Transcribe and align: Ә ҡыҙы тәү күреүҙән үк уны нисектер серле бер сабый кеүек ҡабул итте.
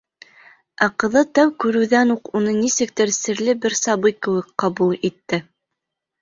Ә 0.85 0.85
ҡыҙы 1.01 1.21
тәү 1.39 1.51
күреүҙән 1.63 2.13
үк 2.13 2.31
уны 2.39 2.55
нисектер 2.61 3.13
серле 3.19 3.55
бер 3.67 3.77
сабый 3.81 4.17
кеүек 4.29 4.49
ҡабул 4.65 4.99
итте. 5.13 5.41